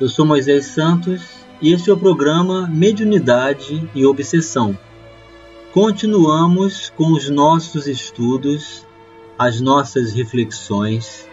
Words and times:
eu 0.00 0.08
sou 0.08 0.26
Moisés 0.26 0.66
Santos 0.66 1.22
e 1.62 1.72
este 1.72 1.88
é 1.88 1.92
o 1.92 1.96
programa 1.96 2.66
Mediunidade 2.66 3.88
e 3.94 4.04
Obsessão. 4.04 4.76
Continuamos 5.72 6.90
com 6.90 7.12
os 7.12 7.28
nossos 7.30 7.86
estudos, 7.86 8.84
as 9.38 9.60
nossas 9.60 10.12
reflexões 10.12 11.28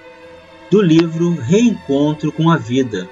do 0.70 0.80
livro 0.80 1.34
Reencontro 1.34 2.32
com 2.32 2.52
a 2.52 2.58
Vida, 2.58 3.10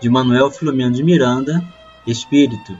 de 0.00 0.10
Manuel 0.10 0.50
Filomeno 0.50 0.92
de 0.92 1.04
Miranda, 1.04 1.64
Espírito. 2.04 2.76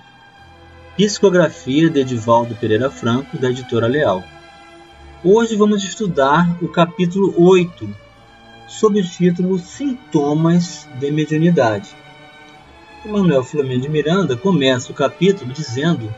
Psicografia 0.97 1.89
de 1.89 2.01
Edivaldo 2.01 2.57
Pereira 2.57 2.91
Franco, 2.91 3.39
da 3.39 3.51
editora 3.51 3.87
Leal. 3.87 4.23
Hoje 5.23 5.57
vamos 5.57 5.83
estudar 5.85 6.59
o 6.61 6.69
capítulo 6.69 7.35
8 7.37 8.04
sob 8.67 8.99
o 8.99 9.05
título 9.05 9.59
Sintomas 9.59 10.89
de 10.99 11.11
Mediunidade. 11.11 11.91
Manuel 13.05 13.45
Filomeno 13.45 13.83
de 13.83 13.89
Miranda 13.89 14.37
começa 14.37 14.91
o 14.91 14.95
capítulo 14.95 15.53
dizendo 15.53 16.13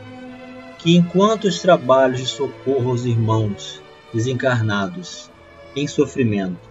que 0.77 0.95
enquanto 0.95 1.45
os 1.45 1.59
trabalhos 1.59 2.19
de 2.21 2.27
socorro 2.27 2.91
aos 2.91 3.03
irmãos 3.03 3.81
desencarnados 4.13 5.29
em 5.75 5.85
sofrimento 5.87 6.69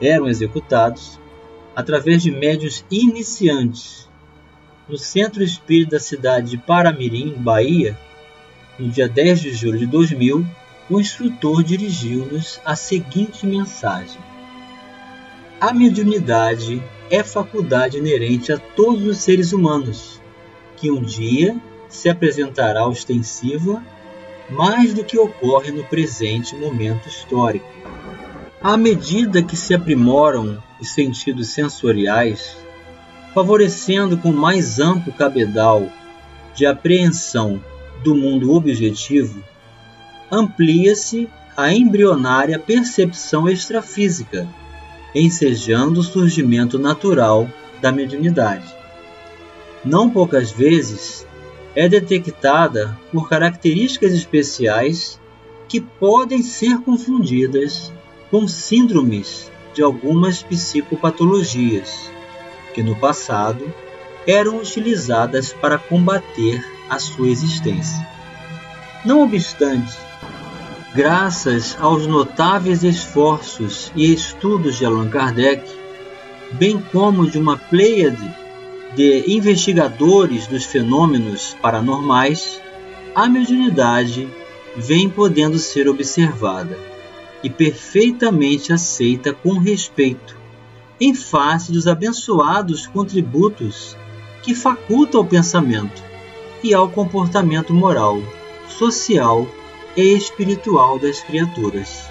eram 0.00 0.26
executados 0.26 1.20
através 1.76 2.22
de 2.22 2.32
médios 2.32 2.84
iniciantes 2.90 4.08
no 4.88 4.98
Centro 4.98 5.42
Espírita 5.42 5.92
da 5.92 6.00
cidade 6.00 6.50
de 6.50 6.58
Paramirim, 6.58 7.34
Bahia, 7.38 7.96
no 8.78 8.88
dia 8.88 9.08
10 9.08 9.40
de 9.40 9.52
julho 9.54 9.78
de 9.78 9.86
2000, 9.86 10.44
o 10.90 11.00
instrutor 11.00 11.62
dirigiu-nos 11.62 12.60
a 12.64 12.76
seguinte 12.76 13.46
mensagem: 13.46 14.20
a 15.64 15.72
mediunidade 15.72 16.82
é 17.10 17.22
faculdade 17.22 17.96
inerente 17.96 18.52
a 18.52 18.58
todos 18.58 19.02
os 19.06 19.16
seres 19.16 19.50
humanos, 19.50 20.20
que 20.76 20.90
um 20.90 21.00
dia 21.00 21.56
se 21.88 22.10
apresentará 22.10 22.86
ostensiva 22.86 23.82
mais 24.50 24.92
do 24.92 25.02
que 25.02 25.18
ocorre 25.18 25.70
no 25.70 25.82
presente 25.84 26.54
momento 26.54 27.08
histórico. 27.08 27.66
À 28.62 28.76
medida 28.76 29.42
que 29.42 29.56
se 29.56 29.72
aprimoram 29.72 30.62
os 30.78 30.90
sentidos 30.90 31.48
sensoriais, 31.48 32.58
favorecendo 33.32 34.18
com 34.18 34.32
mais 34.32 34.78
amplo 34.78 35.14
cabedal 35.14 35.88
de 36.54 36.66
apreensão 36.66 37.58
do 38.02 38.14
mundo 38.14 38.52
objetivo, 38.52 39.42
amplia-se 40.30 41.26
a 41.56 41.72
embrionária 41.72 42.58
percepção 42.58 43.48
extrafísica 43.48 44.46
ensejando 45.14 46.00
o 46.00 46.02
surgimento 46.02 46.78
natural 46.78 47.48
da 47.80 47.92
mediunidade. 47.92 48.66
Não 49.84 50.10
poucas 50.10 50.50
vezes 50.50 51.26
é 51.76 51.88
detectada 51.88 52.98
por 53.12 53.28
características 53.28 54.12
especiais 54.12 55.20
que 55.68 55.80
podem 55.80 56.42
ser 56.42 56.78
confundidas 56.78 57.92
com 58.30 58.48
síndromes 58.48 59.50
de 59.74 59.82
algumas 59.82 60.42
psicopatologias, 60.42 62.10
que 62.72 62.82
no 62.82 62.96
passado 62.96 63.72
eram 64.26 64.58
utilizadas 64.58 65.52
para 65.52 65.78
combater 65.78 66.64
a 66.88 66.98
sua 66.98 67.28
existência. 67.28 68.06
Não 69.04 69.22
obstante, 69.22 69.96
graças 70.94 71.76
aos 71.80 72.06
notáveis 72.06 72.84
esforços 72.84 73.90
e 73.96 74.12
estudos 74.12 74.78
de 74.78 74.84
Allan 74.84 75.08
Kardec, 75.08 75.68
bem 76.52 76.80
como 76.92 77.28
de 77.28 77.36
uma 77.36 77.56
pleiade 77.56 78.32
de 78.94 79.24
investigadores 79.26 80.46
dos 80.46 80.64
fenômenos 80.64 81.56
paranormais, 81.60 82.60
a 83.12 83.28
mediunidade 83.28 84.28
vem 84.76 85.10
podendo 85.10 85.58
ser 85.58 85.88
observada 85.88 86.78
e 87.42 87.50
perfeitamente 87.50 88.72
aceita 88.72 89.32
com 89.32 89.58
respeito, 89.58 90.38
em 91.00 91.12
face 91.12 91.72
dos 91.72 91.88
abençoados 91.88 92.86
contributos 92.86 93.96
que 94.44 94.54
faculta 94.54 95.18
ao 95.18 95.24
pensamento 95.24 96.00
e 96.62 96.72
ao 96.72 96.88
comportamento 96.88 97.74
moral, 97.74 98.22
social 98.68 99.44
e 99.44 99.63
espiritual 99.96 100.98
das 100.98 101.20
criaturas. 101.20 102.04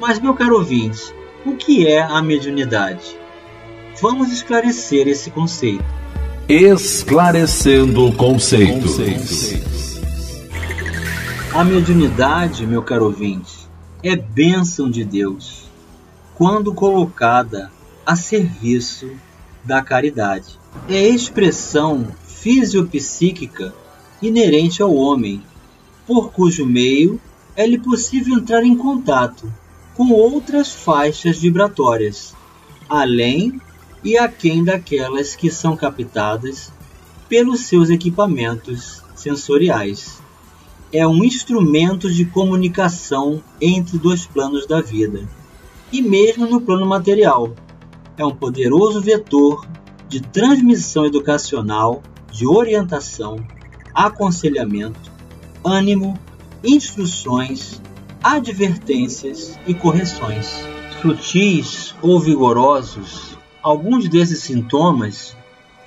Mas, 0.00 0.18
meu 0.18 0.34
caro 0.34 0.56
ouvinte, 0.56 1.14
o 1.44 1.54
que 1.54 1.86
é 1.86 2.02
a 2.02 2.20
mediunidade? 2.22 3.16
Vamos 4.00 4.32
esclarecer 4.32 5.08
esse 5.08 5.30
conceito. 5.30 5.84
Esclarecendo 6.48 8.12
conceitos. 8.12 8.98
A 11.54 11.64
mediunidade, 11.64 12.66
meu 12.66 12.82
caro 12.82 13.06
ouvinte, 13.06 13.66
é 14.02 14.14
bênção 14.14 14.90
de 14.90 15.04
Deus 15.04 15.64
quando 16.34 16.74
colocada 16.74 17.72
a 18.04 18.14
serviço 18.14 19.10
da 19.64 19.82
caridade. 19.82 20.58
É 20.88 21.08
expressão 21.08 22.06
fisiopsíquica 22.26 23.74
inerente 24.20 24.82
ao 24.82 24.94
homem 24.94 25.42
por 26.06 26.30
cujo 26.30 26.64
meio 26.64 27.20
é-lhe 27.56 27.78
possível 27.78 28.36
entrar 28.36 28.62
em 28.64 28.76
contato 28.76 29.52
com 29.94 30.12
outras 30.12 30.72
faixas 30.72 31.38
vibratórias, 31.38 32.34
além 32.88 33.60
e 34.04 34.16
aquém 34.16 34.62
daquelas 34.62 35.34
que 35.34 35.50
são 35.50 35.76
captadas 35.76 36.70
pelos 37.28 37.62
seus 37.62 37.90
equipamentos 37.90 39.02
sensoriais. 39.14 40.20
É 40.92 41.06
um 41.06 41.24
instrumento 41.24 42.12
de 42.12 42.24
comunicação 42.26 43.42
entre 43.60 43.98
dois 43.98 44.26
planos 44.26 44.66
da 44.66 44.80
vida, 44.80 45.26
e 45.90 46.00
mesmo 46.00 46.46
no 46.46 46.60
plano 46.60 46.86
material. 46.86 47.54
É 48.16 48.24
um 48.24 48.34
poderoso 48.34 49.00
vetor 49.00 49.66
de 50.08 50.20
transmissão 50.20 51.04
educacional, 51.04 52.02
de 52.30 52.46
orientação, 52.46 53.44
aconselhamento, 53.92 55.15
ânimo, 55.66 56.16
instruções, 56.62 57.82
advertências 58.22 59.58
e 59.66 59.74
correções. 59.74 60.64
Sutis 61.02 61.94
ou 62.00 62.20
vigorosos, 62.20 63.36
alguns 63.60 64.08
desses 64.08 64.44
sintomas 64.44 65.36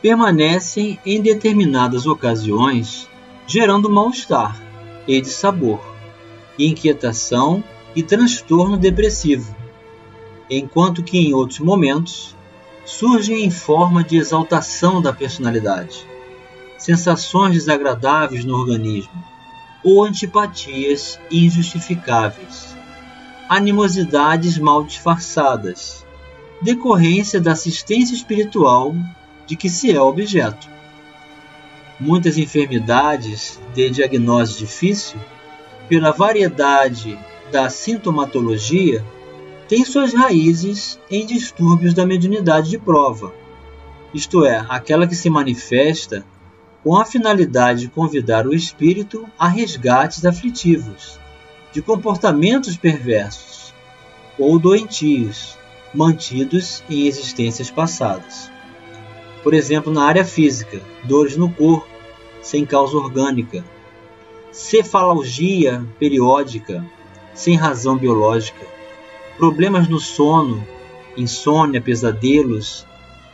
permanecem 0.02 1.00
em 1.06 1.22
determinadas 1.22 2.06
ocasiões, 2.06 3.08
gerando 3.48 3.90
mal-estar 3.90 4.62
e 5.08 5.22
de 5.22 5.30
sabor, 5.30 5.82
inquietação 6.58 7.64
e 7.96 8.04
transtorno 8.04 8.78
depressivo, 8.78 9.56
enquanto 10.50 11.04
que 11.04 11.18
em 11.18 11.34
outros 11.34 11.60
momentos 11.60 12.36
surgem 12.86 13.46
em 13.46 13.52
forma 13.52 14.04
de 14.04 14.18
exaltação 14.18 15.02
da 15.02 15.14
personalidade, 15.14 16.06
sensações 16.78 17.54
desagradáveis 17.54 18.46
no 18.46 18.56
organismo, 18.56 19.29
ou 19.84 20.04
antipatias 20.04 21.20
injustificáveis, 21.32 22.76
animosidades 23.48 24.58
mal 24.58 24.84
disfarçadas, 24.84 26.06
decorrência 26.62 27.40
da 27.40 27.54
assistência 27.54 28.14
espiritual 28.14 28.94
de 29.48 29.56
que 29.56 29.70
se 29.70 29.92
é 29.92 30.02
objeto. 30.02 30.68
Muitas 32.00 32.38
enfermidades 32.38 33.60
de 33.74 33.90
diagnose 33.90 34.58
difícil, 34.58 35.20
pela 35.88 36.12
variedade 36.12 37.18
da 37.52 37.70
sintomatologia, 37.70 39.04
têm 39.68 39.84
suas 39.84 40.14
raízes 40.14 41.00
em 41.10 41.26
distúrbios 41.26 41.94
da 41.94 42.06
mediunidade 42.06 42.70
de 42.70 42.78
prova, 42.78 43.34
isto 44.14 44.44
é, 44.44 44.66
aquela 44.68 45.08
que 45.08 45.16
se 45.16 45.30
manifesta 45.30 46.26
com 46.84 46.96
a 46.96 47.06
finalidade 47.06 47.82
de 47.82 47.88
convidar 47.90 48.48
o 48.48 48.54
espírito 48.54 49.28
a 49.38 49.48
resgates 49.48 50.26
aflitivos, 50.26 51.20
de 51.74 51.82
comportamentos 51.82 52.78
perversos 52.78 53.74
ou 54.38 54.58
doentios, 54.58 55.58
mantidos 55.94 56.84
em 56.90 57.08
existências 57.08 57.70
passadas. 57.70 58.50
Por 59.44 59.54
exemplo, 59.54 59.92
na 59.92 60.06
área 60.06 60.24
física, 60.24 60.82
dores 61.04 61.36
no 61.36 61.52
corpo, 61.52 61.88
sem 62.42 62.66
causa 62.66 62.96
orgânica, 62.96 63.64
cefalgia 64.52 65.86
periódica, 66.00 66.86
sem 67.34 67.56
razão 67.56 67.98
biológica, 67.98 68.66
problemas 69.38 69.88
no 69.88 70.00
sono, 70.00 70.66
insônia, 71.16 71.82
pesadelos, 71.82 72.86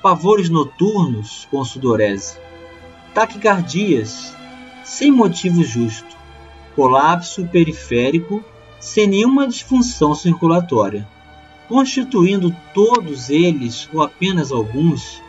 pavores 0.02 0.50
noturnos 0.50 1.48
com 1.50 1.64
sudorese, 1.64 2.38
taquicardias, 3.16 4.36
sem 4.84 5.10
motivo 5.10 5.64
justo, 5.64 6.18
colapso 6.76 7.48
periférico 7.48 8.44
sem 8.78 9.08
nenhuma 9.08 9.48
disfunção 9.48 10.14
circulatória, 10.14 11.08
constituindo 11.70 12.54
todos 12.74 13.30
eles 13.30 13.88
ou 13.94 14.04
apenas 14.04 14.52
alguns 14.52 15.24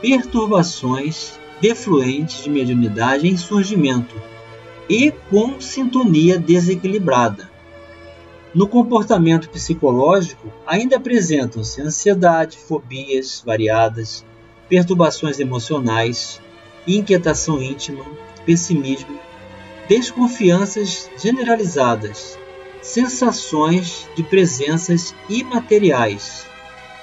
perturbações 0.00 1.38
defluentes 1.60 2.42
de 2.42 2.48
mediunidade 2.48 3.28
em 3.28 3.36
surgimento 3.36 4.16
e 4.88 5.12
com 5.30 5.60
sintonia 5.60 6.38
desequilibrada. 6.38 7.50
No 8.54 8.66
comportamento 8.66 9.50
psicológico, 9.50 10.50
ainda 10.66 10.96
apresentam-se 10.96 11.82
ansiedade, 11.82 12.56
fobias 12.56 13.42
variadas, 13.44 14.24
perturbações 14.66 15.38
emocionais, 15.38 16.40
inquietação 16.86 17.62
íntima, 17.62 18.04
pessimismo, 18.44 19.18
desconfianças 19.88 21.08
generalizadas, 21.18 22.38
sensações 22.80 24.08
de 24.16 24.22
presenças 24.22 25.14
imateriais, 25.28 26.44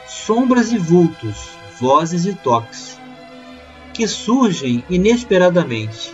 sombras 0.07 0.71
e 0.71 0.77
vultos, 0.77 1.49
vozes 1.79 2.25
e 2.25 2.33
toques, 2.33 2.99
que 3.93 4.07
surgem 4.07 4.83
inesperadamente, 4.89 6.13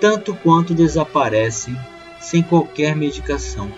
tanto 0.00 0.34
quanto 0.34 0.74
desaparecem 0.74 1.76
sem 2.20 2.42
qualquer 2.42 2.94
medicação, 2.94 3.70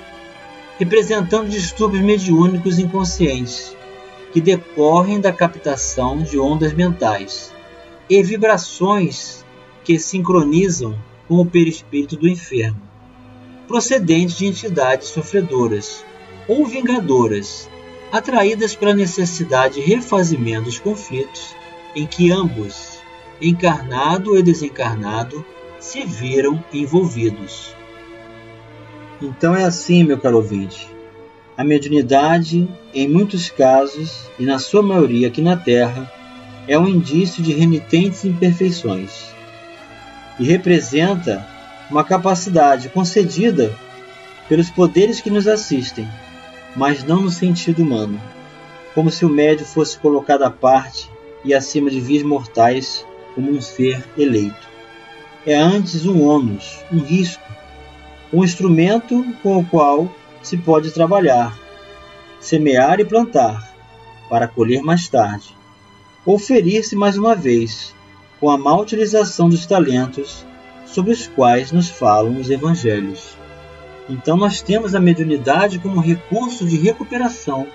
representando 0.79 1.49
distúrbios 1.49 2.03
mediúnicos 2.03 2.79
inconscientes 2.79 3.75
que 4.33 4.41
decorrem 4.41 5.21
da 5.21 5.33
captação 5.33 6.23
de 6.23 6.39
ondas 6.39 6.73
mentais 6.73 7.54
e 8.09 8.23
vibrações 8.23 9.45
que 9.83 9.99
sincronizam 9.99 10.99
com 11.29 11.37
o 11.37 11.47
perispírito 11.47 12.17
do 12.17 12.29
enfermo, 12.29 12.81
procedentes 13.67 14.37
de 14.37 14.47
entidades 14.47 15.09
sofredoras 15.09 16.05
ou 16.47 16.67
vingadoras, 16.67 17.69
atraídas 18.13 18.75
pela 18.75 18.95
necessidade 18.95 19.75
de 19.75 19.81
refazimento 19.81 20.65
dos 20.65 20.79
conflitos 20.79 21.55
em 21.95 22.07
que 22.07 22.31
ambos, 22.31 22.99
encarnado 23.41 24.37
e 24.37 24.43
desencarnado, 24.43 25.45
se 25.79 26.05
viram 26.05 26.63
envolvidos. 26.73 27.75
Então 29.21 29.55
é 29.55 29.65
assim, 29.65 30.03
meu 30.03 30.19
caro 30.19 30.37
ouvinte. 30.37 30.89
A 31.57 31.63
mediunidade, 31.63 32.69
em 32.93 33.09
muitos 33.09 33.49
casos, 33.49 34.29
e 34.39 34.45
na 34.45 34.59
sua 34.59 34.83
maioria 34.83 35.29
aqui 35.29 35.41
na 35.41 35.57
Terra, 35.57 36.13
é 36.67 36.79
um 36.79 36.89
indício 36.89 37.43
de 37.43 37.53
renitentes 37.53 38.25
imperfeições 38.25 39.35
e 40.39 40.45
representa 40.45 41.47
uma 41.91 42.03
capacidade 42.03 42.89
concedida 42.89 43.75
pelos 44.49 44.71
poderes 44.71 45.21
que 45.21 45.31
nos 45.31 45.47
assistem, 45.47 46.09
mas 46.75 47.05
não 47.05 47.23
no 47.23 47.31
sentido 47.31 47.83
humano, 47.83 48.21
como 48.95 49.11
se 49.11 49.25
o 49.25 49.29
médio 49.29 49.67
fosse 49.67 49.99
colocado 49.99 50.43
à 50.43 50.51
parte 50.51 51.11
e 51.45 51.53
acima 51.53 51.91
de 51.91 52.01
vias 52.01 52.23
mortais 52.23 53.07
como 53.35 53.51
um 53.51 53.61
ser 53.61 54.03
eleito. 54.17 54.69
É 55.47 55.55
antes 55.57 56.07
um 56.07 56.27
ônus, 56.27 56.79
um 56.91 56.99
risco, 56.99 57.45
um 58.33 58.43
instrumento 58.43 59.25
com 59.43 59.59
o 59.59 59.65
qual 59.65 60.11
se 60.43 60.57
pode 60.57 60.91
trabalhar, 60.91 61.57
semear 62.41 62.99
e 63.01 63.05
plantar, 63.05 63.75
para 64.29 64.49
colher 64.49 64.83
mais 64.83 65.07
tarde, 65.09 65.55
ou 66.25 66.39
ferir-se 66.39 66.97
mais 66.97 67.17
uma 67.17 67.35
vez, 67.35 67.95
com 68.41 68.51
a 68.51 68.59
má 68.59 68.77
utilização 68.77 69.49
dos 69.49 69.67
talentos 69.67 70.45
sobre 70.87 71.13
os 71.13 71.27
quais 71.27 71.73
nos 71.73 71.89
falam 71.89 72.41
os 72.41 72.51
evangelhos. 72.51 73.37
Então 74.09 74.37
nós 74.37 74.61
temos 74.61 74.95
a 74.95 75.01
mediunidade 75.01 75.79
como 75.79 76.01
recurso 76.01 76.67
de 76.67 76.77
recuperação, 76.77 77.67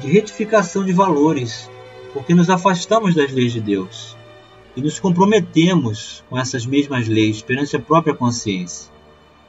de 0.00 0.10
retificação 0.10 0.84
de 0.84 0.92
valores, 0.92 1.70
porque 2.12 2.34
nos 2.34 2.50
afastamos 2.50 3.14
das 3.14 3.32
leis 3.32 3.52
de 3.52 3.60
Deus 3.60 4.16
e 4.76 4.80
nos 4.80 4.98
comprometemos 4.98 6.24
com 6.28 6.38
essas 6.38 6.66
mesmas 6.66 7.06
leis 7.06 7.42
perante 7.42 7.76
a 7.76 7.80
própria 7.80 8.14
consciência. 8.14 8.90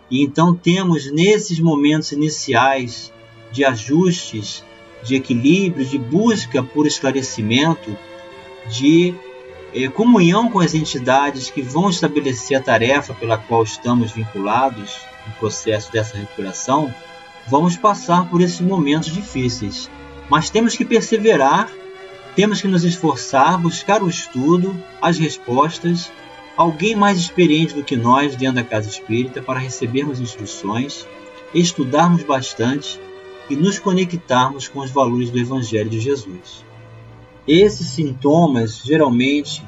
E 0.10 0.22
então 0.22 0.54
temos 0.54 1.12
nesses 1.12 1.60
momentos 1.60 2.12
iniciais 2.12 3.12
de 3.52 3.64
ajustes, 3.64 4.64
de 5.04 5.16
equilíbrio, 5.16 5.86
de 5.86 5.98
busca 5.98 6.62
por 6.62 6.86
esclarecimento, 6.86 7.98
de 8.68 9.14
eh, 9.74 9.88
comunhão 9.90 10.50
com 10.50 10.60
as 10.60 10.74
entidades 10.74 11.50
que 11.50 11.62
vão 11.62 11.90
estabelecer 11.90 12.58
a 12.58 12.62
tarefa 12.62 13.14
pela 13.14 13.38
qual 13.38 13.64
estamos 13.64 14.12
vinculados 14.12 15.00
no 15.28 15.34
processo 15.34 15.92
dessa 15.92 16.18
recuperação, 16.18 16.94
vamos 17.48 17.76
passar 17.76 18.30
por 18.30 18.42
esses 18.42 18.62
momentos 18.62 19.12
difíceis. 19.12 19.90
Mas 20.30 20.50
temos 20.50 20.76
que 20.76 20.86
perseverar, 20.86 21.70
temos 22.36 22.62
que 22.62 22.68
nos 22.68 22.84
esforçar, 22.84 23.60
buscar 23.60 24.02
o 24.02 24.10
estudo, 24.10 24.76
as 25.02 25.18
respostas, 25.18 26.12
alguém 26.56 26.96
mais 26.96 27.18
experiente 27.20 27.74
do 27.74 27.84
que 27.84 27.96
nós 27.96 28.36
dentro 28.36 28.56
da 28.56 28.64
casa 28.64 28.90
espírita 28.90 29.42
para 29.42 29.60
recebermos 29.60 30.20
instruções, 30.20 31.08
estudarmos 31.54 32.24
bastante 32.24 33.00
e 33.50 33.56
nos 33.56 33.80
conectarmos 33.80 34.68
com 34.68 34.80
os 34.80 34.92
valores 34.92 35.30
do 35.30 35.40
Evangelho 35.40 35.90
de 35.90 36.00
Jesus. 36.00 36.64
Esses 37.48 37.88
sintomas, 37.88 38.82
geralmente 38.86 39.64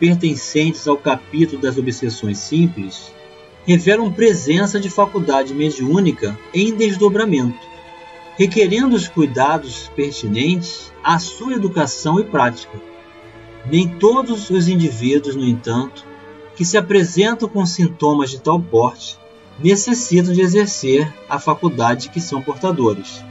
pertencentes 0.00 0.88
ao 0.88 0.96
capítulo 0.96 1.60
das 1.60 1.76
obsessões 1.76 2.38
simples, 2.38 3.12
revelam 3.66 4.10
presença 4.10 4.80
de 4.80 4.88
faculdade 4.88 5.52
mediúnica 5.52 6.38
em 6.54 6.74
desdobramento, 6.74 7.58
requerendo 8.38 8.96
os 8.96 9.08
cuidados 9.08 9.90
pertinentes 9.94 10.90
à 11.04 11.18
sua 11.18 11.52
educação 11.52 12.18
e 12.18 12.24
prática. 12.24 12.80
Nem 13.70 13.86
todos 13.86 14.48
os 14.48 14.66
indivíduos, 14.66 15.36
no 15.36 15.44
entanto, 15.44 16.06
que 16.56 16.64
se 16.64 16.78
apresentam 16.78 17.46
com 17.46 17.66
sintomas 17.66 18.30
de 18.30 18.40
tal 18.40 18.58
porte 18.58 19.18
necessitam 19.62 20.32
de 20.32 20.40
exercer 20.40 21.12
a 21.28 21.38
faculdade 21.38 22.08
que 22.08 22.20
são 22.20 22.40
portadores. 22.40 23.22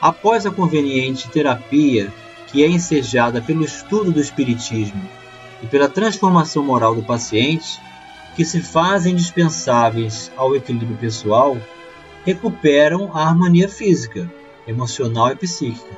Após 0.00 0.46
a 0.46 0.50
conveniente 0.50 1.28
terapia 1.28 2.10
que 2.50 2.64
é 2.64 2.68
ensejada 2.68 3.40
pelo 3.40 3.64
estudo 3.64 4.10
do 4.10 4.20
Espiritismo 4.20 5.02
e 5.62 5.66
pela 5.66 5.88
transformação 5.88 6.64
moral 6.64 6.94
do 6.94 7.02
paciente, 7.02 7.80
que 8.34 8.44
se 8.44 8.60
fazem 8.60 9.12
indispensáveis 9.12 10.30
ao 10.36 10.56
equilíbrio 10.56 10.96
pessoal, 10.96 11.56
recuperam 12.24 13.10
a 13.14 13.26
harmonia 13.26 13.68
física, 13.68 14.30
emocional 14.66 15.30
e 15.30 15.36
psíquica, 15.36 15.96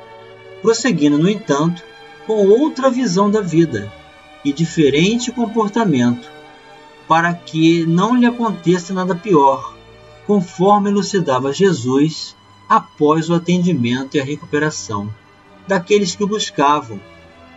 prosseguindo, 0.60 1.18
no 1.18 1.28
entanto, 1.28 1.82
com 2.26 2.46
outra 2.46 2.90
visão 2.90 3.30
da 3.30 3.40
vida 3.40 3.92
e 4.44 4.52
diferente 4.52 5.32
comportamento, 5.32 6.30
para 7.08 7.32
que 7.32 7.84
não 7.86 8.16
lhe 8.16 8.26
aconteça 8.26 8.92
nada 8.92 9.14
pior, 9.14 9.74
conforme 10.26 10.90
elucidava 10.90 11.52
Jesus 11.52 12.36
após 12.68 13.28
o 13.28 13.34
atendimento 13.34 14.16
e 14.16 14.20
a 14.20 14.24
recuperação 14.24 15.12
daqueles 15.66 16.14
que 16.14 16.24
o 16.24 16.26
buscavam 16.26 17.00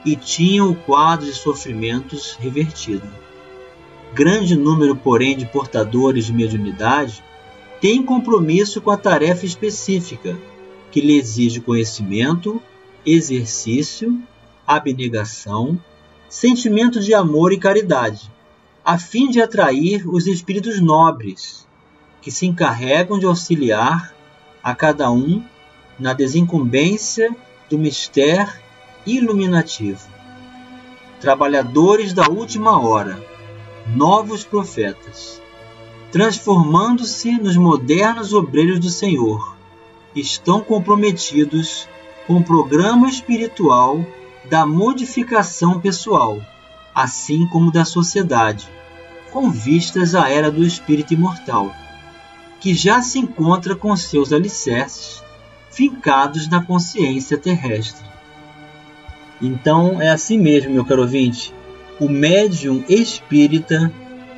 e 0.05 0.15
tinham 0.15 0.69
o 0.69 0.75
quadro 0.75 1.25
de 1.25 1.33
sofrimentos 1.33 2.37
revertido. 2.39 3.07
Grande 4.13 4.55
número, 4.55 4.95
porém, 4.95 5.35
de 5.35 5.45
portadores 5.45 6.25
de 6.25 6.33
mediunidade 6.33 7.23
tem 7.81 8.01
compromisso 8.01 8.79
com 8.81 8.91
a 8.91 8.97
tarefa 8.97 9.45
específica, 9.45 10.37
que 10.91 11.01
lhe 11.01 11.17
exige 11.17 11.59
conhecimento, 11.59 12.61
exercício, 13.05 14.21
abnegação, 14.65 15.79
sentimento 16.29 16.99
de 16.99 17.13
amor 17.13 17.51
e 17.51 17.59
caridade, 17.59 18.31
a 18.83 18.97
fim 18.97 19.29
de 19.29 19.41
atrair 19.41 20.07
os 20.07 20.27
espíritos 20.27 20.79
nobres, 20.79 21.67
que 22.21 22.31
se 22.31 22.45
encarregam 22.45 23.19
de 23.19 23.25
auxiliar 23.25 24.13
a 24.63 24.73
cada 24.73 25.11
um 25.11 25.43
na 25.99 26.13
desincumbência 26.13 27.35
do 27.69 27.77
mistério 27.77 28.53
iluminativo. 29.05 30.07
Trabalhadores 31.19 32.13
da 32.13 32.27
última 32.27 32.79
hora, 32.79 33.23
novos 33.87 34.43
profetas, 34.43 35.41
transformando-se 36.11 37.31
nos 37.33 37.57
modernos 37.57 38.33
obreiros 38.33 38.79
do 38.79 38.89
Senhor, 38.89 39.55
estão 40.15 40.61
comprometidos 40.61 41.87
com 42.27 42.37
o 42.37 42.43
programa 42.43 43.09
espiritual 43.09 44.05
da 44.49 44.65
modificação 44.65 45.79
pessoal, 45.79 46.39
assim 46.93 47.47
como 47.47 47.71
da 47.71 47.83
sociedade, 47.83 48.69
com 49.31 49.49
vistas 49.49 50.15
à 50.15 50.29
era 50.29 50.51
do 50.51 50.63
espírito 50.63 51.13
imortal, 51.13 51.73
que 52.59 52.73
já 52.73 53.01
se 53.01 53.19
encontra 53.19 53.75
com 53.75 53.95
seus 53.95 54.31
alicerces 54.31 55.24
fincados 55.75 56.47
na 56.47 56.63
consciência 56.63 57.37
terrestre. 57.37 58.05
Então 59.41 60.01
é 60.01 60.09
assim 60.09 60.37
mesmo, 60.37 60.73
meu 60.73 60.85
caro 60.85 61.01
ouvinte. 61.01 61.53
O 61.99 62.07
médium 62.07 62.83
espírita 62.87 63.91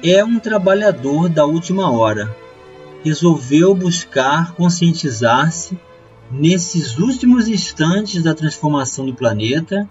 é 0.04 0.24
um 0.24 0.40
trabalhador 0.40 1.30
da 1.30 1.46
última 1.46 1.92
hora. 1.92 2.36
Resolveu 3.04 3.76
buscar 3.76 4.54
conscientizar-se 4.54 5.78
nesses 6.32 6.98
últimos 6.98 7.48
instantes 7.48 8.24
da 8.24 8.34
transformação 8.34 9.06
do 9.06 9.14
planeta 9.14 9.88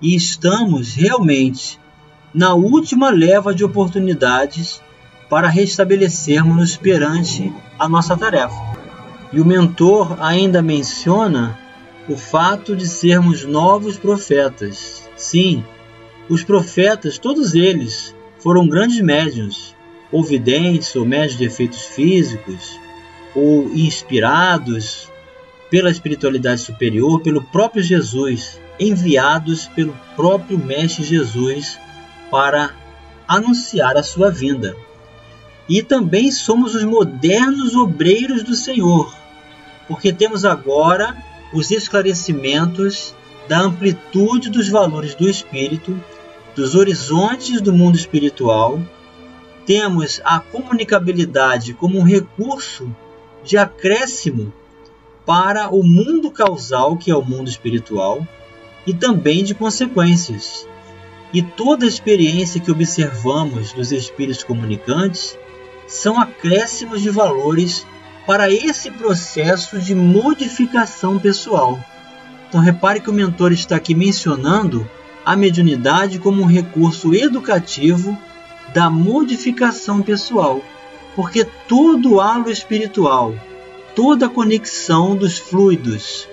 e 0.00 0.16
estamos 0.16 0.94
realmente 0.94 1.78
na 2.32 2.54
última 2.54 3.10
leva 3.10 3.54
de 3.54 3.64
oportunidades 3.64 4.80
para 5.28 5.48
restabelecermos 5.48 6.76
perante 6.76 7.52
a 7.78 7.88
nossa 7.88 8.16
tarefa. 8.16 8.75
E 9.36 9.40
o 9.40 9.44
mentor 9.44 10.16
ainda 10.18 10.62
menciona 10.62 11.58
o 12.08 12.16
fato 12.16 12.74
de 12.74 12.88
sermos 12.88 13.44
novos 13.44 13.98
profetas. 13.98 15.10
Sim, 15.14 15.62
os 16.26 16.42
profetas, 16.42 17.18
todos 17.18 17.54
eles, 17.54 18.14
foram 18.38 18.66
grandes 18.66 18.98
médiuns, 19.02 19.76
ou 20.10 20.24
videntes, 20.24 20.96
ou 20.96 21.04
médios 21.04 21.36
de 21.36 21.44
efeitos 21.44 21.82
físicos, 21.82 22.80
ou 23.34 23.68
inspirados 23.74 25.06
pela 25.68 25.90
espiritualidade 25.90 26.62
superior, 26.62 27.20
pelo 27.20 27.42
próprio 27.42 27.82
Jesus, 27.82 28.58
enviados 28.80 29.66
pelo 29.66 29.94
próprio 30.16 30.56
Mestre 30.56 31.04
Jesus 31.04 31.78
para 32.30 32.70
anunciar 33.28 33.98
a 33.98 34.02
sua 34.02 34.30
vinda. 34.30 34.74
E 35.68 35.82
também 35.82 36.32
somos 36.32 36.74
os 36.74 36.84
modernos 36.84 37.76
obreiros 37.76 38.42
do 38.42 38.54
Senhor, 38.54 39.25
porque 39.88 40.12
temos 40.12 40.44
agora 40.44 41.16
os 41.52 41.70
esclarecimentos 41.70 43.14
da 43.48 43.60
amplitude 43.60 44.50
dos 44.50 44.68
valores 44.68 45.14
do 45.14 45.28
espírito, 45.28 45.98
dos 46.54 46.74
horizontes 46.74 47.60
do 47.60 47.72
mundo 47.72 47.96
espiritual, 47.96 48.80
temos 49.64 50.20
a 50.24 50.38
comunicabilidade 50.40 51.74
como 51.74 51.98
um 51.98 52.02
recurso 52.02 52.94
de 53.44 53.56
acréscimo 53.56 54.52
para 55.24 55.68
o 55.74 55.82
mundo 55.82 56.30
causal, 56.30 56.96
que 56.96 57.10
é 57.10 57.16
o 57.16 57.24
mundo 57.24 57.48
espiritual, 57.48 58.26
e 58.86 58.94
também 58.94 59.42
de 59.42 59.54
consequências. 59.54 60.66
E 61.32 61.42
toda 61.42 61.84
a 61.84 61.88
experiência 61.88 62.60
que 62.60 62.70
observamos 62.70 63.72
dos 63.72 63.90
espíritos 63.90 64.44
comunicantes 64.44 65.36
são 65.88 66.20
acréscimos 66.20 67.02
de 67.02 67.10
valores 67.10 67.84
para 68.26 68.50
esse 68.50 68.90
processo 68.90 69.78
de 69.78 69.94
modificação 69.94 71.18
pessoal. 71.18 71.78
Então 72.48 72.60
repare 72.60 73.00
que 73.00 73.08
o 73.08 73.12
mentor 73.12 73.52
está 73.52 73.76
aqui 73.76 73.94
mencionando 73.94 74.88
a 75.24 75.36
mediunidade 75.36 76.18
como 76.18 76.42
um 76.42 76.46
recurso 76.46 77.14
educativo 77.14 78.18
da 78.74 78.90
modificação 78.90 80.02
pessoal, 80.02 80.60
porque 81.14 81.44
todo 81.68 82.20
halo 82.20 82.50
espiritual, 82.50 83.34
toda 83.94 84.28
conexão 84.28 85.16
dos 85.16 85.38
fluidos, 85.38 86.28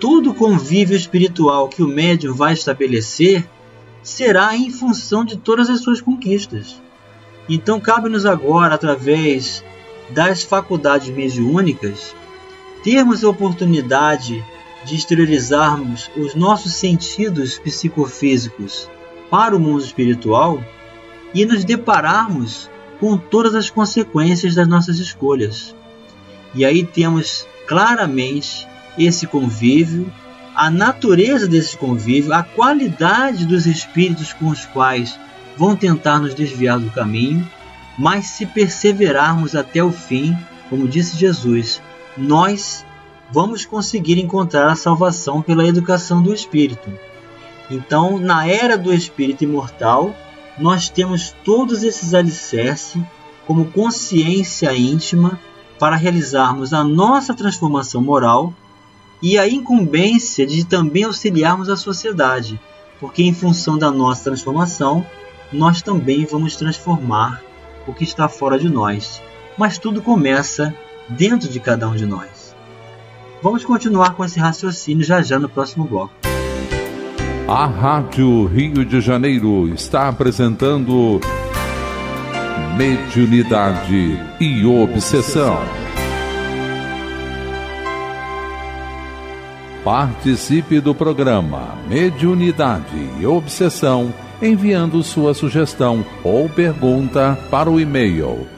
todo 0.00 0.34
convívio 0.34 0.96
espiritual 0.96 1.68
que 1.68 1.82
o 1.82 1.88
médium 1.88 2.34
vai 2.34 2.52
estabelecer 2.52 3.48
será 4.02 4.56
em 4.56 4.70
função 4.70 5.24
de 5.24 5.36
todas 5.36 5.68
as 5.68 5.80
suas 5.80 6.00
conquistas. 6.00 6.80
Então 7.48 7.80
cabe-nos 7.80 8.24
agora, 8.24 8.74
através 8.74 9.64
das 10.10 10.42
faculdades 10.42 11.08
mediúnicas, 11.08 12.14
termos 12.82 13.24
a 13.24 13.28
oportunidade 13.28 14.44
de 14.84 14.94
exteriorizarmos 14.94 16.10
os 16.16 16.34
nossos 16.34 16.74
sentidos 16.74 17.58
psicofísicos 17.58 18.88
para 19.30 19.56
o 19.56 19.60
mundo 19.60 19.82
espiritual 19.82 20.62
e 21.32 21.44
nos 21.46 21.64
depararmos 21.64 22.70
com 23.00 23.16
todas 23.16 23.54
as 23.54 23.70
consequências 23.70 24.54
das 24.54 24.68
nossas 24.68 24.98
escolhas. 24.98 25.74
E 26.54 26.64
aí 26.64 26.84
temos 26.84 27.46
claramente 27.66 28.68
esse 28.96 29.26
convívio, 29.26 30.10
a 30.54 30.70
natureza 30.70 31.48
desse 31.48 31.76
convívio, 31.76 32.32
a 32.32 32.42
qualidade 32.42 33.44
dos 33.44 33.66
espíritos 33.66 34.32
com 34.32 34.46
os 34.46 34.64
quais 34.66 35.18
vão 35.56 35.74
tentar 35.74 36.20
nos 36.20 36.34
desviar 36.34 36.78
do 36.78 36.90
caminho, 36.90 37.48
mas 37.98 38.26
se 38.26 38.46
perseverarmos 38.46 39.54
até 39.54 39.82
o 39.82 39.92
fim, 39.92 40.36
como 40.68 40.88
disse 40.88 41.16
Jesus, 41.16 41.80
nós 42.16 42.84
vamos 43.30 43.64
conseguir 43.64 44.18
encontrar 44.18 44.70
a 44.70 44.76
salvação 44.76 45.40
pela 45.40 45.66
educação 45.66 46.22
do 46.22 46.32
espírito. 46.32 46.92
Então, 47.70 48.18
na 48.18 48.46
era 48.46 48.76
do 48.76 48.92
espírito 48.92 49.44
imortal, 49.44 50.14
nós 50.58 50.88
temos 50.88 51.34
todos 51.44 51.82
esses 51.82 52.14
alicerces 52.14 53.00
como 53.46 53.66
consciência 53.66 54.74
íntima 54.74 55.38
para 55.78 55.96
realizarmos 55.96 56.72
a 56.72 56.84
nossa 56.84 57.34
transformação 57.34 58.00
moral 58.00 58.54
e 59.20 59.38
a 59.38 59.48
incumbência 59.48 60.46
de 60.46 60.64
também 60.64 61.04
auxiliarmos 61.04 61.68
a 61.68 61.76
sociedade, 61.76 62.60
porque 63.00 63.22
em 63.22 63.34
função 63.34 63.76
da 63.76 63.90
nossa 63.90 64.24
transformação, 64.24 65.04
nós 65.52 65.82
também 65.82 66.24
vamos 66.24 66.56
transformar 66.56 67.42
o 67.86 67.92
que 67.92 68.04
está 68.04 68.28
fora 68.28 68.58
de 68.58 68.68
nós. 68.68 69.22
Mas 69.56 69.78
tudo 69.78 70.02
começa 70.02 70.74
dentro 71.08 71.48
de 71.48 71.60
cada 71.60 71.88
um 71.88 71.94
de 71.94 72.06
nós. 72.06 72.54
Vamos 73.42 73.64
continuar 73.64 74.14
com 74.14 74.24
esse 74.24 74.38
raciocínio 74.38 75.04
já 75.04 75.22
já 75.22 75.38
no 75.38 75.48
próximo 75.48 75.84
bloco. 75.84 76.14
A 77.46 77.66
Rádio 77.66 78.46
Rio 78.46 78.84
de 78.86 79.00
Janeiro 79.02 79.68
está 79.68 80.08
apresentando 80.08 81.20
Mediunidade 82.76 84.18
e 84.40 84.64
Obsessão. 84.64 85.58
Participe 89.84 90.80
do 90.80 90.94
programa 90.94 91.76
Mediunidade 91.86 93.10
e 93.20 93.26
Obsessão 93.26 94.14
enviando 94.44 95.02
sua 95.02 95.32
sugestão 95.32 96.04
ou 96.22 96.46
pergunta 96.48 97.38
para 97.50 97.70
o 97.70 97.80
e-mail 97.80 98.36
meo 98.36 98.54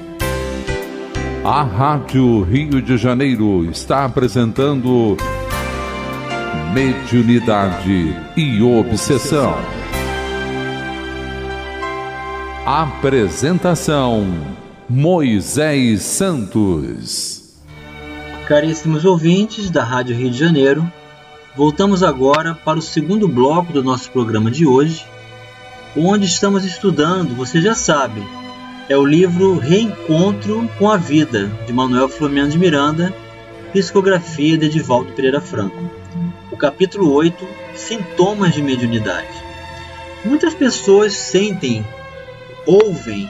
A 1.44 1.62
Rádio 1.64 2.44
Rio 2.44 2.82
de 2.82 2.98
Janeiro 2.98 3.66
está 3.66 4.06
apresentando 4.06 5.18
Mediunidade 6.74 8.16
e 8.36 8.62
Obsessão. 8.62 9.79
Apresentação 12.72 14.28
Moisés 14.88 16.04
Santos. 16.04 17.58
Caríssimos 18.48 19.06
ouvintes 19.06 19.72
da 19.72 19.84
Rádio 19.84 20.16
Rio 20.16 20.30
de 20.30 20.38
Janeiro, 20.38 20.88
voltamos 21.58 22.04
agora 22.04 22.54
para 22.54 22.78
o 22.78 22.82
segundo 22.84 23.28
bloco 23.28 23.74
do 23.74 23.84
nosso 23.84 24.12
programa 24.12 24.52
de 24.52 24.68
hoje, 24.68 25.04
onde 25.98 26.28
estamos 26.28 26.64
estudando, 26.64 27.36
você 27.36 27.60
já 27.60 27.74
sabe, 27.74 28.22
é 28.88 28.96
o 28.96 29.04
livro 29.04 29.58
Reencontro 29.58 30.70
com 30.78 30.92
a 30.92 30.96
Vida, 30.96 31.48
de 31.66 31.74
Manuel 31.74 32.08
Flamengo 32.08 32.50
de 32.50 32.60
Miranda, 32.60 33.12
psicografia 33.74 34.60
de 34.60 34.68
Edivaldo 34.68 35.12
Pereira 35.14 35.42
Franco. 35.42 35.90
O 36.52 36.56
capítulo 36.56 37.12
8, 37.14 37.44
Sintomas 37.74 38.54
de 38.54 38.62
Mediunidade. 38.62 39.44
Muitas 40.24 40.54
pessoas 40.54 41.14
sentem 41.14 41.84
ouvem 42.66 43.30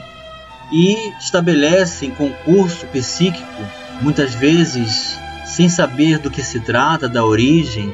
e 0.71 1.13
estabelecem 1.19 2.12
concurso 2.12 2.86
psíquico, 2.88 3.63
muitas 4.01 4.33
vezes 4.33 5.17
sem 5.45 5.67
saber 5.67 6.19
do 6.19 6.29
que 6.29 6.43
se 6.43 6.59
trata, 6.59 7.09
da 7.09 7.25
origem, 7.25 7.93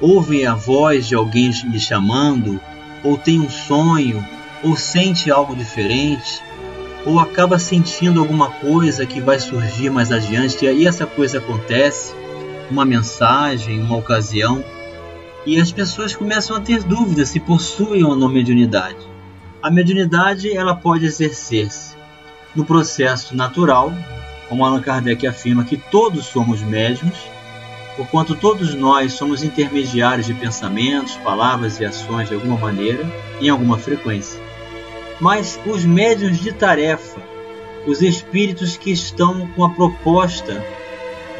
ouvem 0.00 0.46
a 0.46 0.54
voz 0.54 1.06
de 1.06 1.14
alguém 1.14 1.50
lhe 1.50 1.78
chamando, 1.78 2.60
ou 3.02 3.16
tem 3.16 3.40
um 3.40 3.48
sonho, 3.48 4.24
ou 4.62 4.76
sente 4.76 5.30
algo 5.30 5.54
diferente, 5.54 6.42
ou 7.04 7.20
acaba 7.20 7.58
sentindo 7.58 8.18
alguma 8.18 8.50
coisa 8.50 9.06
que 9.06 9.20
vai 9.20 9.38
surgir 9.38 9.88
mais 9.88 10.10
adiante, 10.10 10.64
e 10.64 10.68
aí 10.68 10.86
essa 10.86 11.06
coisa 11.06 11.38
acontece, 11.38 12.12
uma 12.68 12.84
mensagem, 12.84 13.80
uma 13.80 13.96
ocasião. 13.96 14.64
e 15.46 15.60
as 15.60 15.70
pessoas 15.70 16.12
começam 16.12 16.56
a 16.56 16.60
ter 16.60 16.82
dúvidas 16.82 17.28
se 17.28 17.38
possuem 17.38 18.02
ou 18.02 18.16
não 18.16 18.28
mediunidade. 18.28 19.15
A 19.62 19.70
mediunidade 19.70 20.54
ela 20.54 20.76
pode 20.76 21.06
exercer-se 21.06 21.96
no 22.54 22.64
processo 22.64 23.34
natural, 23.34 23.92
como 24.48 24.64
Allan 24.64 24.80
Kardec 24.80 25.26
afirma 25.26 25.64
que 25.64 25.76
todos 25.76 26.26
somos 26.26 26.62
médiums, 26.62 27.16
porquanto 27.96 28.34
todos 28.34 28.74
nós 28.74 29.14
somos 29.14 29.42
intermediários 29.42 30.26
de 30.26 30.34
pensamentos, 30.34 31.16
palavras 31.16 31.80
e 31.80 31.84
ações 31.84 32.28
de 32.28 32.34
alguma 32.34 32.56
maneira, 32.56 33.04
em 33.40 33.48
alguma 33.48 33.78
frequência. 33.78 34.40
Mas 35.20 35.58
os 35.66 35.84
médiums 35.84 36.38
de 36.38 36.52
tarefa, 36.52 37.20
os 37.86 38.02
espíritos 38.02 38.76
que 38.76 38.90
estão 38.90 39.48
com 39.48 39.64
a 39.64 39.70
proposta 39.70 40.62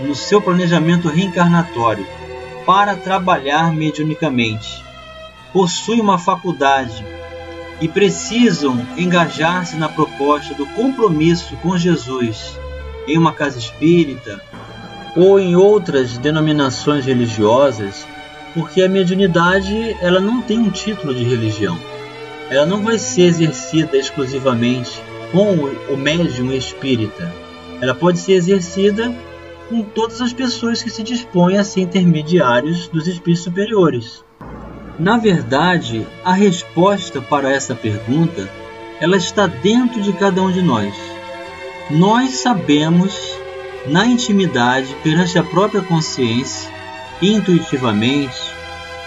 no 0.00 0.14
seu 0.14 0.40
planejamento 0.40 1.08
reencarnatório 1.08 2.06
para 2.64 2.96
trabalhar 2.96 3.72
mediunicamente, 3.72 4.82
possuem 5.52 6.00
uma 6.00 6.18
faculdade 6.18 7.04
e 7.80 7.88
precisam 7.88 8.86
engajar-se 8.96 9.76
na 9.76 9.88
proposta 9.88 10.54
do 10.54 10.66
compromisso 10.66 11.56
com 11.56 11.76
Jesus 11.76 12.58
em 13.06 13.18
uma 13.18 13.32
casa 13.32 13.58
espírita 13.58 14.40
ou 15.14 15.38
em 15.38 15.56
outras 15.56 16.18
denominações 16.18 17.06
religiosas, 17.06 18.06
porque 18.52 18.82
a 18.82 18.88
mediunidade 18.88 19.96
ela 20.00 20.20
não 20.20 20.42
tem 20.42 20.58
um 20.58 20.70
título 20.70 21.14
de 21.14 21.24
religião. 21.24 21.78
Ela 22.50 22.66
não 22.66 22.82
vai 22.82 22.98
ser 22.98 23.22
exercida 23.22 23.96
exclusivamente 23.96 25.00
com 25.32 25.54
o 25.92 25.96
médium 25.96 26.52
espírita. 26.52 27.32
Ela 27.80 27.94
pode 27.94 28.18
ser 28.18 28.32
exercida 28.32 29.14
com 29.68 29.82
todas 29.82 30.20
as 30.20 30.32
pessoas 30.32 30.82
que 30.82 30.90
se 30.90 31.02
dispõem 31.02 31.58
a 31.58 31.64
ser 31.64 31.80
intermediários 31.80 32.88
dos 32.88 33.08
espíritos 33.08 33.44
superiores. 33.44 34.25
Na 34.98 35.18
verdade, 35.18 36.06
a 36.24 36.32
resposta 36.32 37.20
para 37.20 37.52
essa 37.52 37.74
pergunta 37.74 38.48
ela 38.98 39.18
está 39.18 39.46
dentro 39.46 40.00
de 40.00 40.10
cada 40.14 40.40
um 40.40 40.50
de 40.50 40.62
nós. 40.62 40.94
Nós 41.90 42.38
sabemos, 42.38 43.38
na 43.86 44.06
intimidade, 44.06 44.96
perante 45.02 45.38
a 45.38 45.42
própria 45.42 45.82
consciência, 45.82 46.70
intuitivamente, 47.20 48.38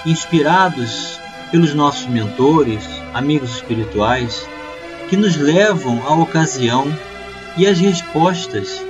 inspirados 0.05 1.19
pelos 1.49 1.73
nossos 1.73 2.05
mentores, 2.05 2.87
amigos 3.11 3.55
espirituais, 3.55 4.47
que 5.09 5.17
nos 5.17 5.35
levam 5.37 6.03
à 6.07 6.13
ocasião 6.13 6.85
e 7.57 7.65
às 7.65 7.79
respostas 7.79 8.85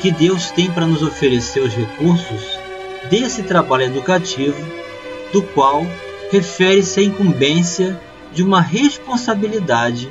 que 0.00 0.10
Deus 0.10 0.50
tem 0.50 0.70
para 0.70 0.86
nos 0.86 1.02
oferecer 1.02 1.60
os 1.60 1.74
recursos 1.74 2.58
desse 3.10 3.42
trabalho 3.42 3.84
educativo, 3.84 4.66
do 5.34 5.42
qual 5.42 5.86
refere-se 6.30 7.00
à 7.00 7.02
incumbência 7.02 8.00
de 8.32 8.42
uma 8.42 8.60
responsabilidade 8.60 10.10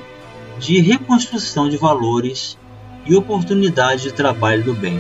de 0.60 0.80
reconstrução 0.80 1.70
de 1.70 1.78
valores 1.78 2.58
e 3.06 3.16
oportunidade 3.16 4.04
de 4.04 4.14
trabalho 4.14 4.64
do 4.64 4.74
bem. 4.74 5.00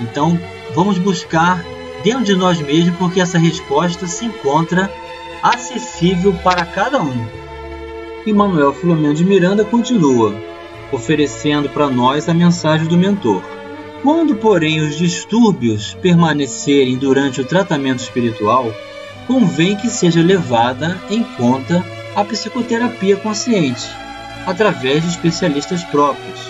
Então, 0.00 0.38
vamos 0.74 0.98
buscar 0.98 1.62
dentro 2.04 2.24
de 2.24 2.34
nós 2.34 2.60
mesmos, 2.60 2.96
porque 2.96 3.20
essa 3.20 3.38
resposta 3.38 4.06
se 4.06 4.24
encontra 4.24 4.90
acessível 5.42 6.32
para 6.44 6.64
cada 6.64 7.02
um. 7.02 7.26
E 8.24 8.32
Manuel 8.32 8.72
Filomeno 8.72 9.14
de 9.14 9.24
Miranda 9.24 9.64
continua, 9.64 10.34
oferecendo 10.92 11.68
para 11.68 11.88
nós 11.88 12.28
a 12.28 12.34
mensagem 12.34 12.86
do 12.86 12.96
mentor. 12.96 13.42
Quando, 14.02 14.36
porém, 14.36 14.80
os 14.80 14.96
distúrbios 14.96 15.94
permanecerem 16.00 16.96
durante 16.96 17.40
o 17.40 17.44
tratamento 17.44 18.00
espiritual, 18.00 18.72
convém 19.26 19.76
que 19.76 19.88
seja 19.88 20.22
levada 20.22 21.00
em 21.10 21.22
conta 21.22 21.84
a 22.14 22.24
psicoterapia 22.24 23.16
consciente, 23.16 23.88
através 24.46 25.02
de 25.02 25.08
especialistas 25.08 25.82
próprios, 25.84 26.40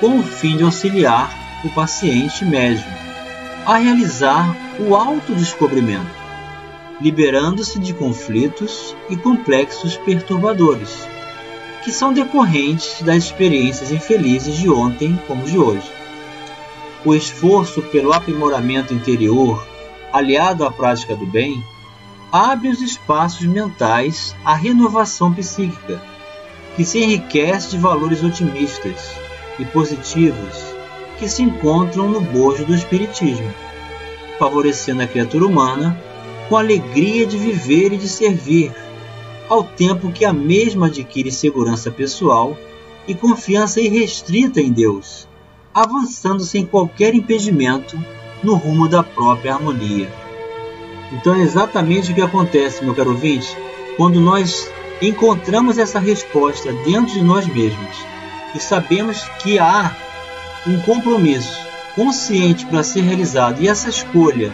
com 0.00 0.18
o 0.18 0.22
fim 0.22 0.56
de 0.56 0.64
auxiliar 0.64 1.32
o 1.64 1.70
paciente 1.70 2.44
médium 2.44 3.02
a 3.64 3.76
realizar 3.76 4.56
o 4.80 4.96
autodescobrimento, 4.96 6.10
liberando-se 7.00 7.78
de 7.78 7.94
conflitos 7.94 8.96
e 9.08 9.16
complexos 9.16 9.96
perturbadores, 9.98 11.06
que 11.84 11.92
são 11.92 12.12
decorrentes 12.12 13.02
das 13.02 13.24
experiências 13.24 13.92
infelizes 13.92 14.56
de 14.56 14.68
ontem 14.68 15.18
como 15.26 15.44
de 15.44 15.58
hoje. 15.58 15.88
O 17.04 17.14
esforço 17.14 17.82
pelo 17.82 18.12
aprimoramento 18.12 18.92
interior, 18.92 19.64
aliado 20.12 20.64
à 20.64 20.70
prática 20.70 21.14
do 21.14 21.26
bem, 21.26 21.62
abre 22.32 22.70
os 22.70 22.80
espaços 22.80 23.46
mentais 23.46 24.34
à 24.42 24.54
renovação 24.54 25.34
psíquica, 25.34 26.02
que 26.74 26.82
se 26.82 26.98
enriquece 26.98 27.72
de 27.72 27.78
valores 27.78 28.24
otimistas 28.24 29.14
e 29.58 29.64
positivos 29.66 30.72
que 31.18 31.28
se 31.28 31.42
encontram 31.42 32.08
no 32.08 32.22
bojo 32.22 32.64
do 32.64 32.74
Espiritismo, 32.74 33.52
favorecendo 34.38 35.02
a 35.02 35.06
criatura 35.06 35.46
humana 35.46 35.96
com 36.48 36.56
a 36.56 36.60
alegria 36.60 37.26
de 37.26 37.36
viver 37.36 37.92
e 37.92 37.98
de 37.98 38.08
servir, 38.08 38.74
ao 39.48 39.62
tempo 39.62 40.10
que 40.10 40.24
a 40.24 40.32
mesma 40.32 40.86
adquire 40.86 41.30
segurança 41.30 41.90
pessoal 41.90 42.56
e 43.06 43.14
confiança 43.14 43.80
irrestrita 43.80 44.58
em 44.58 44.72
Deus, 44.72 45.28
avançando 45.74 46.42
sem 46.42 46.64
qualquer 46.64 47.14
impedimento 47.14 48.02
no 48.42 48.54
rumo 48.54 48.88
da 48.88 49.02
própria 49.02 49.54
harmonia. 49.54 50.21
Então 51.12 51.34
é 51.34 51.40
exatamente 51.40 52.10
o 52.10 52.14
que 52.14 52.22
acontece, 52.22 52.84
meu 52.84 52.94
caro 52.94 53.10
ouvinte, 53.10 53.56
quando 53.96 54.18
nós 54.18 54.70
encontramos 55.00 55.76
essa 55.76 55.98
resposta 55.98 56.72
dentro 56.84 57.12
de 57.12 57.22
nós 57.22 57.46
mesmos 57.46 57.96
e 58.54 58.58
sabemos 58.58 59.22
que 59.42 59.58
há 59.58 59.94
um 60.66 60.80
compromisso 60.80 61.60
consciente 61.94 62.64
para 62.64 62.82
ser 62.82 63.02
realizado 63.02 63.60
e 63.60 63.68
essa 63.68 63.90
escolha 63.90 64.52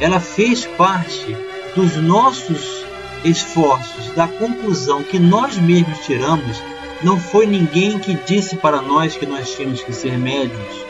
ela 0.00 0.18
fez 0.18 0.64
parte 0.64 1.36
dos 1.76 1.96
nossos 1.96 2.84
esforços, 3.24 4.10
da 4.16 4.26
conclusão 4.26 5.02
que 5.04 5.18
nós 5.18 5.56
mesmos 5.56 5.98
tiramos, 6.00 6.60
não 7.04 7.20
foi 7.20 7.46
ninguém 7.46 8.00
que 8.00 8.14
disse 8.26 8.56
para 8.56 8.82
nós 8.82 9.16
que 9.16 9.26
nós 9.26 9.54
tínhamos 9.54 9.82
que 9.82 9.92
ser 9.92 10.18
médios 10.18 10.84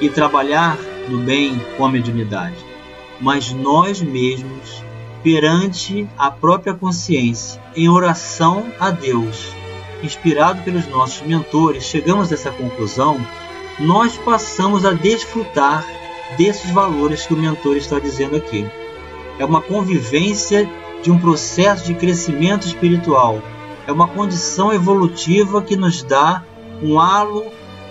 e 0.00 0.08
trabalhar 0.08 0.76
no 1.08 1.18
bem 1.18 1.60
com 1.76 1.84
a 1.84 1.90
mediunidade 1.90 2.70
mas 3.20 3.52
nós 3.52 4.00
mesmos, 4.00 4.82
perante 5.22 6.08
a 6.16 6.30
própria 6.30 6.74
consciência, 6.74 7.62
em 7.76 7.88
oração 7.88 8.66
a 8.78 8.90
Deus, 8.90 9.48
inspirado 10.02 10.62
pelos 10.62 10.86
nossos 10.86 11.20
mentores, 11.26 11.84
chegamos 11.84 12.30
a 12.30 12.34
essa 12.34 12.50
conclusão, 12.50 13.20
nós 13.78 14.16
passamos 14.16 14.84
a 14.84 14.92
desfrutar 14.92 15.84
desses 16.38 16.70
valores 16.70 17.26
que 17.26 17.34
o 17.34 17.36
mentor 17.36 17.76
está 17.76 17.98
dizendo 17.98 18.36
aqui. 18.36 18.66
É 19.38 19.44
uma 19.44 19.60
convivência 19.60 20.68
de 21.02 21.10
um 21.10 21.18
processo 21.18 21.86
de 21.86 21.94
crescimento 21.94 22.66
espiritual. 22.66 23.42
É 23.86 23.92
uma 23.92 24.06
condição 24.06 24.72
evolutiva 24.72 25.62
que 25.62 25.76
nos 25.76 26.02
dá 26.02 26.44
um 26.82 26.98
halo 26.98 27.46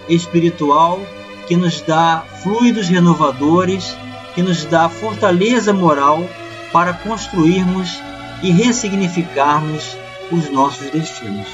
espiritual, 0.07 0.99
que 1.47 1.55
nos 1.55 1.81
dá 1.81 2.23
fluidos 2.43 2.87
renovadores 2.87 3.95
que 4.39 4.43
nos 4.43 4.63
dá 4.63 4.87
fortaleza 4.87 5.73
moral 5.73 6.25
para 6.71 6.93
construirmos 6.93 8.01
e 8.41 8.51
ressignificarmos 8.51 9.97
os 10.31 10.49
nossos 10.49 10.89
destinos. 10.91 11.49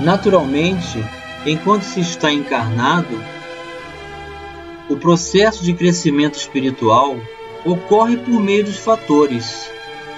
Naturalmente, 0.00 1.04
enquanto 1.46 1.84
se 1.84 2.00
está 2.00 2.32
encarnado, 2.32 3.16
o 4.90 4.96
processo 4.96 5.62
de 5.62 5.72
crescimento 5.72 6.36
espiritual 6.36 7.16
ocorre 7.64 8.16
por 8.16 8.40
meio 8.40 8.64
dos 8.64 8.78
fatores 8.78 9.70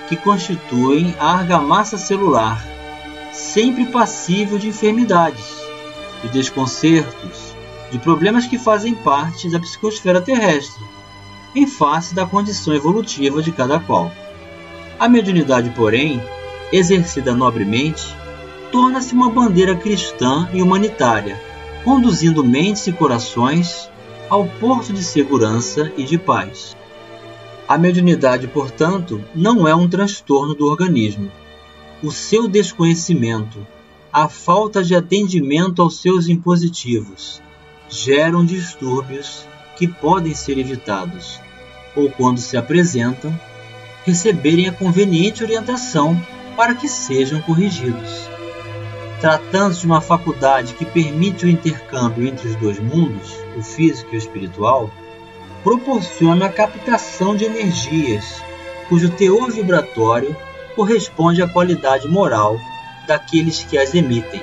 que 0.09 0.17
constituem 0.17 1.15
a 1.21 1.35
argamassa 1.35 1.99
celular, 1.99 2.67
sempre 3.35 3.85
passível 3.85 4.57
de 4.57 4.69
enfermidades, 4.69 5.45
de 6.23 6.31
desconcertos, 6.31 7.55
de 7.91 7.99
problemas 7.99 8.47
que 8.47 8.59
fazem 8.59 8.95
parte 8.95 9.51
da 9.51 9.61
psicosfera 9.61 10.23
terrestre 10.23 10.96
em 11.57 11.67
face 11.67 12.15
da 12.15 12.27
condição 12.27 12.75
evolutiva 12.75 13.43
de 13.43 13.51
cada 13.51 13.81
qual. 13.81 14.13
A 14.99 15.09
mediunidade, 15.09 15.71
porém, 15.71 16.23
exercida 16.71 17.35
nobremente, 17.35 18.15
torna-se 18.71 19.15
uma 19.15 19.31
bandeira 19.31 19.75
cristã 19.75 20.47
e 20.53 20.61
humanitária, 20.61 21.41
conduzindo 21.83 22.45
mentes 22.45 22.87
e 22.87 22.93
corações 22.93 23.89
ao 24.29 24.45
porto 24.45 24.93
de 24.93 25.03
segurança 25.03 25.91
e 25.97 26.05
de 26.05 26.19
paz. 26.19 26.77
A 27.67 27.79
mediunidade, 27.79 28.47
portanto, 28.47 29.25
não 29.35 29.67
é 29.67 29.75
um 29.75 29.89
transtorno 29.89 30.55
do 30.55 30.67
organismo. 30.67 31.33
O 32.03 32.13
seu 32.13 32.47
desconhecimento, 32.47 33.67
a 34.13 34.29
falta 34.29 34.85
de 34.85 34.95
atendimento 34.95 35.81
aos 35.81 36.03
seus 36.03 36.29
impositivos, 36.29 37.41
geram 37.89 38.45
distúrbios 38.45 39.47
que 39.77 39.89
podem 39.89 40.35
ser 40.35 40.59
evitados 40.59 41.46
ou 41.97 42.11
quando 42.11 42.39
se 42.39 42.57
apresentam, 42.57 43.35
receberem 44.05 44.69
a 44.69 44.73
conveniente 44.73 45.43
orientação 45.43 46.21
para 46.57 46.75
que 46.75 46.89
sejam 46.89 47.41
corrigidos. 47.41 48.29
Tratando-se 49.21 49.81
de 49.81 49.87
uma 49.87 50.01
faculdade 50.01 50.75
que 50.75 50.85
permite 50.85 51.47
o 51.47 51.49
intercâmbio 51.49 52.27
entre 52.29 52.49
os 52.49 52.57
dois 52.57 52.79
mundos, 52.79 53.35
o 53.57 53.63
físico 53.63 54.11
e 54.13 54.17
o 54.17 54.19
espiritual, 54.19 54.91
proporciona 55.65 56.47
a 56.47 56.53
captação 56.53 57.35
de 57.35 57.45
energias 57.45 58.43
cujo 58.89 59.11
teor 59.11 59.51
vibratório 59.51 60.37
corresponde 60.77 61.43
à 61.43 61.49
qualidade 61.49 62.07
moral 62.07 62.61
daqueles 63.07 63.65
que 63.65 63.79
as 63.79 63.95
emitem, 63.95 64.43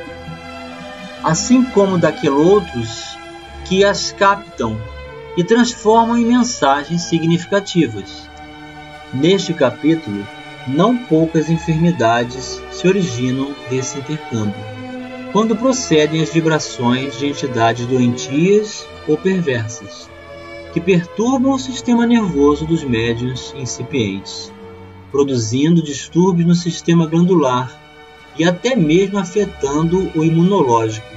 assim 1.24 1.64
como 1.64 1.98
daqueles 1.98 2.38
outros 2.38 3.18
que 3.66 3.86
as 3.86 4.12
captam 4.12 4.78
e 5.36 5.44
transformam 5.44 6.18
em 6.18 6.26
mensagens 6.26 7.04
significativas. 7.04 8.30
Neste 9.14 9.54
capítulo, 9.54 10.26
não 10.68 10.98
poucas 10.98 11.50
enfermidades 11.50 12.62
se 12.72 12.88
originam 12.88 13.54
desse 13.70 14.00
intercâmbio, 14.00 14.56
quando 15.32 15.56
procedem 15.56 16.22
as 16.22 16.30
vibrações 16.30 17.18
de 17.18 17.28
entidades 17.28 17.86
doentias 17.86 18.86
ou 19.08 19.18
perversas, 19.18 20.10
que 20.72 20.80
perturbam 20.80 21.54
o 21.54 21.60
sistema 21.60 22.06
nervoso 22.06 22.66
dos 22.66 22.84
médiuns 22.84 23.54
incipientes, 23.58 24.52
produzindo 25.12 25.84
distúrbios 25.84 26.48
no 26.48 26.56
sistema 26.56 27.06
glandular 27.06 27.80
e 28.38 28.44
até 28.44 28.76
mesmo 28.76 29.20
afetando 29.20 30.12
o 30.16 30.24
imunológico, 30.24 31.08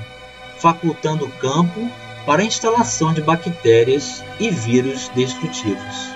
facultando 0.59 1.29
campo 1.41 1.89
para 2.27 2.43
a 2.43 2.45
instalação 2.45 3.15
de 3.15 3.23
bactérias 3.23 4.23
e 4.41 4.51
vírus 4.51 5.09
destrutivos. 5.15 6.11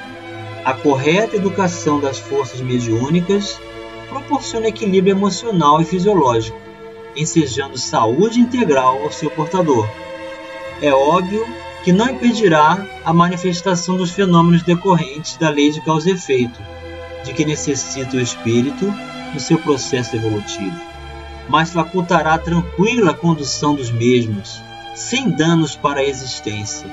A 0.64 0.75
correta 0.75 1.37
educação 1.37 2.01
das 2.01 2.18
forças 2.18 2.61
mediúnicas 2.61 3.59
proporciona 4.09 4.66
equilíbrio 4.66 5.12
emocional 5.12 5.81
e 5.81 5.85
fisiológico, 5.85 6.59
ensejando 7.16 7.79
saúde 7.79 8.40
integral 8.40 9.01
ao 9.03 9.12
seu 9.12 9.31
portador. 9.31 9.88
É 10.83 10.92
óbvio 10.92 11.46
que 11.85 11.92
não 11.92 12.11
impedirá 12.11 12.85
a 13.05 13.12
manifestação 13.12 13.96
dos 13.96 14.11
fenômenos 14.11 14.62
decorrentes 14.62 15.37
da 15.37 15.49
lei 15.49 15.70
de 15.70 15.81
causa 15.81 16.11
e 16.11 16.12
efeito, 16.12 16.61
de 17.25 17.33
que 17.33 17.44
necessita 17.44 18.16
o 18.16 18.20
espírito 18.20 18.92
no 19.33 19.40
seu 19.40 19.59
processo 19.59 20.16
evolutivo, 20.16 20.79
mas 21.49 21.73
facultará 21.73 22.37
tranquila 22.37 23.14
condução 23.14 23.75
dos 23.75 23.90
mesmos, 23.90 24.61
sem 25.01 25.31
danos 25.31 25.75
para 25.75 26.01
a 26.01 26.05
existência, 26.05 26.87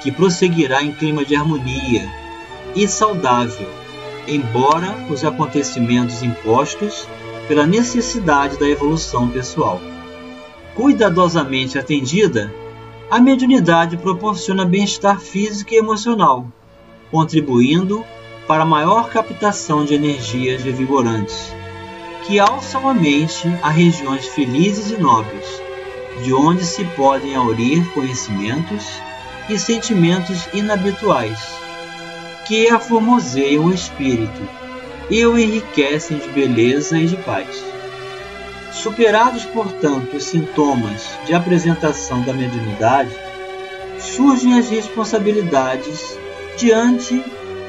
que 0.00 0.12
prosseguirá 0.12 0.84
em 0.84 0.92
clima 0.92 1.24
de 1.24 1.34
harmonia 1.34 2.08
e 2.76 2.86
saudável, 2.86 3.68
embora 4.28 4.96
os 5.10 5.24
acontecimentos 5.24 6.22
impostos 6.22 7.08
pela 7.48 7.66
necessidade 7.66 8.56
da 8.56 8.68
evolução 8.68 9.28
pessoal. 9.28 9.80
Cuidadosamente 10.76 11.76
atendida, 11.76 12.54
a 13.10 13.20
mediunidade 13.20 13.96
proporciona 13.96 14.64
bem-estar 14.64 15.18
físico 15.18 15.74
e 15.74 15.76
emocional, 15.76 16.46
contribuindo 17.10 18.04
para 18.46 18.62
a 18.62 18.66
maior 18.66 19.08
captação 19.10 19.84
de 19.84 19.94
energias 19.94 20.62
revigorantes, 20.62 21.52
que 22.26 22.38
alçam 22.38 22.88
a 22.88 22.94
mente 22.94 23.48
a 23.60 23.70
regiões 23.70 24.24
felizes 24.26 24.92
e 24.92 25.00
nobres, 25.00 25.63
de 26.22 26.32
onde 26.32 26.64
se 26.64 26.84
podem 26.96 27.34
aurir 27.34 27.84
conhecimentos 27.92 28.84
e 29.48 29.58
sentimentos 29.58 30.48
inabituais, 30.52 31.38
que 32.46 32.68
aformoseiam 32.68 33.66
o 33.66 33.74
espírito 33.74 34.48
e 35.10 35.24
o 35.26 35.38
enriquecem 35.38 36.18
de 36.18 36.28
beleza 36.28 36.98
e 36.98 37.06
de 37.06 37.16
paz. 37.16 37.48
Superados, 38.72 39.44
portanto, 39.46 40.16
os 40.16 40.24
sintomas 40.24 41.08
de 41.26 41.34
apresentação 41.34 42.22
da 42.22 42.32
mediunidade, 42.32 43.10
surgem 43.98 44.58
as 44.58 44.68
responsabilidades 44.68 46.18
diante 46.56 47.22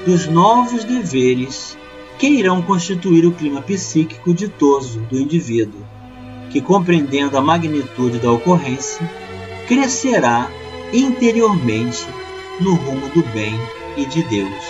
dos 0.05 0.27
novos 0.27 0.83
deveres 0.83 1.77
que 2.19 2.27
irão 2.27 2.61
constituir 2.61 3.25
o 3.25 3.31
clima 3.31 3.61
psíquico 3.61 4.33
ditoso 4.33 4.99
do 5.01 5.17
indivíduo, 5.17 5.81
que, 6.55 6.61
compreendendo 6.61 7.37
a 7.37 7.41
magnitude 7.41 8.17
da 8.17 8.31
ocorrência, 8.31 9.05
crescerá 9.67 10.49
interiormente 10.93 12.07
no 12.61 12.75
rumo 12.75 13.09
do 13.09 13.21
bem 13.33 13.53
e 13.97 14.05
de 14.05 14.23
Deus. 14.23 14.63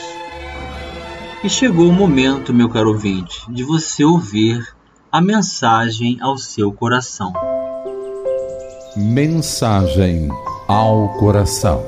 E 1.43 1.47
chegou 1.47 1.87
o 1.87 1.93
momento, 1.93 2.51
meu 2.51 2.69
caro 2.69 2.89
ouvinte, 2.89 3.39
de 3.49 3.63
você 3.63 4.03
ouvir 4.03 4.67
a 5.11 5.21
mensagem 5.21 6.17
ao 6.21 6.39
seu 6.39 6.73
coração. 6.73 7.31
Mensagem 8.95 10.29
ao 10.67 11.09
coração. 11.19 11.85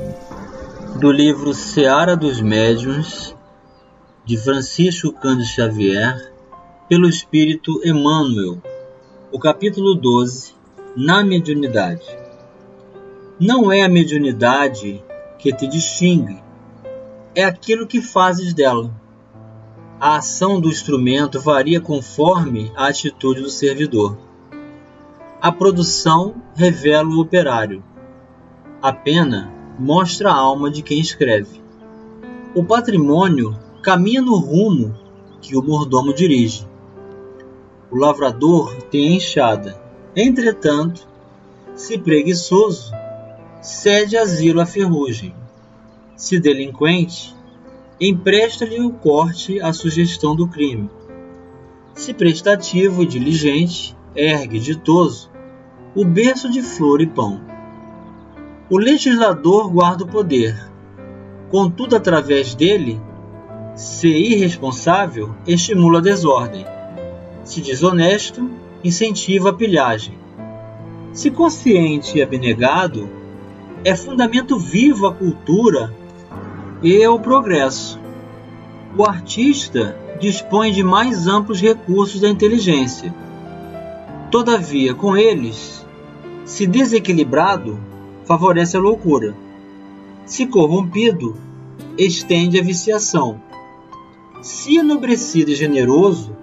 Do 1.00 1.12
livro 1.12 1.56
Seara 1.56 2.16
dos 2.16 2.40
Médiuns, 2.40 3.36
de 4.24 4.38
Francisco 4.38 5.12
Cândido 5.12 5.50
Xavier, 5.50 6.32
pelo 6.88 7.10
Espírito 7.10 7.82
Emmanuel, 7.84 8.62
o 9.38 9.40
capítulo 9.40 9.94
12, 9.94 10.56
Na 10.96 11.24
Mediunidade. 11.24 12.08
Não 13.40 13.72
é 13.72 13.84
a 13.84 13.88
mediunidade 13.88 15.00
que 15.38 15.54
te 15.54 15.68
distingue, 15.68 16.42
é 17.36 17.44
aquilo 17.44 17.86
que 17.86 18.02
fazes 18.02 18.52
dela. 18.52 18.92
A 20.00 20.18
ação 20.18 20.60
do 20.60 20.70
instrumento 20.70 21.40
varia 21.40 21.80
conforme 21.80 22.72
a 22.76 22.88
atitude 22.88 23.44
do 23.44 23.50
servidor. 23.52 24.18
A 25.40 25.52
produção 25.52 26.42
revela 26.56 27.08
o 27.08 27.20
operário. 27.20 27.84
A 28.82 28.92
pena 28.92 29.54
mostra 29.78 30.32
a 30.32 30.36
alma 30.36 30.72
de 30.72 30.82
quem 30.82 31.00
escreve. 31.00 31.62
O 32.56 32.64
patrimônio 32.64 33.56
caminha 33.84 34.20
no 34.24 34.36
rumo 34.36 34.96
que 35.40 35.56
o 35.56 35.62
mordomo 35.62 36.12
dirige. 36.12 36.67
O 37.90 37.98
lavrador 37.98 38.76
tem 38.84 39.08
a 39.08 39.12
enxada. 39.14 39.82
Entretanto, 40.16 41.08
se 41.74 41.98
preguiçoso, 41.98 42.92
cede 43.62 44.18
asilo 44.18 44.60
à 44.60 44.66
ferrugem. 44.66 45.34
Se 46.16 46.40
delinquente, 46.40 47.36
empresta-lhe 48.00 48.82
o 48.82 48.92
corte 48.92 49.62
à 49.62 49.72
sugestão 49.72 50.36
do 50.36 50.48
crime. 50.48 50.90
Se 51.94 52.14
prestativo 52.14 53.04
e 53.04 53.06
diligente, 53.06 53.96
ergue 54.16 54.60
ditoso 54.60 55.32
o 55.96 56.04
berço 56.04 56.52
de 56.52 56.62
flor 56.62 57.02
e 57.02 57.08
pão. 57.08 57.42
O 58.70 58.78
legislador 58.78 59.72
guarda 59.72 60.04
o 60.04 60.08
poder, 60.08 60.70
contudo, 61.50 61.96
através 61.96 62.54
dele 62.54 63.00
se 63.76 64.10
irresponsável, 64.10 65.34
estimula 65.48 66.00
a 66.00 66.02
desordem. 66.02 66.77
Se 67.48 67.62
desonesto, 67.62 68.52
incentiva 68.84 69.52
a 69.52 69.54
pilhagem. 69.54 70.18
Se 71.14 71.32
consciente 71.32 72.18
e 72.18 72.22
abnegado, 72.22 73.10
é 73.86 73.96
fundamento 73.96 74.60
vivo 74.60 75.08
a 75.08 75.14
cultura 75.14 75.96
e 76.84 77.08
o 77.08 77.18
progresso. 77.18 77.98
O 78.98 79.06
artista 79.06 79.98
dispõe 80.20 80.74
de 80.74 80.84
mais 80.84 81.26
amplos 81.26 81.62
recursos 81.62 82.20
da 82.20 82.28
inteligência. 82.28 83.16
Todavia, 84.30 84.94
com 84.94 85.16
eles, 85.16 85.88
se 86.44 86.68
desequilibrado, 86.68 87.80
favorece 88.26 88.76
a 88.76 88.82
loucura. 88.82 89.34
Se 90.26 90.48
corrompido, 90.48 91.38
estende 91.98 92.60
a 92.60 92.62
viciação 92.62 93.40
se 94.42 94.78
enobrecido 94.78 95.52
e 95.52 95.56
generoso, 95.56 96.37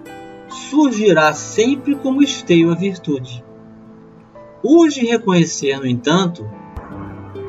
surgirá 0.55 1.33
sempre 1.33 1.95
como 1.95 2.23
esteio 2.23 2.71
a 2.71 2.75
virtude. 2.75 3.43
Urge 4.63 5.05
reconhecer, 5.05 5.77
no 5.79 5.85
entanto, 5.85 6.49